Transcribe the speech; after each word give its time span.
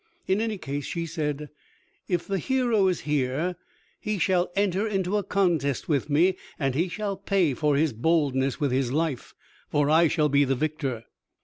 In 0.25 0.41
any 0.41 0.57
case 0.57 0.85
she 0.85 1.05
said, 1.05 1.49
"If 2.07 2.25
the 2.25 2.39
hero 2.39 2.87
is 2.87 3.01
here 3.01 3.55
he 3.99 4.17
shall 4.17 4.51
enter 4.55 4.87
into 4.87 5.21
contest 5.21 5.87
with 5.87 6.09
me, 6.09 6.37
and 6.57 6.73
he 6.73 6.89
shall 6.89 7.15
pay 7.15 7.53
for 7.53 7.75
his 7.75 7.93
boldness 7.93 8.59
with 8.59 8.71
his 8.71 8.91
life, 8.91 9.35
for 9.69 9.91
I 9.91 10.07
shall 10.07 10.27
be 10.27 10.43
the 10.43 10.55
victor." 10.55 11.03